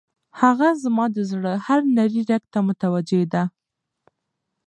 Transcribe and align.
هغه 0.41 0.69
زما 0.83 1.05
د 1.15 1.17
زړه 1.31 1.53
هر 1.65 1.79
نري 1.95 2.21
رګ 2.29 2.43
ته 2.53 2.59
متوجه 2.67 3.21
ده. 3.33 3.43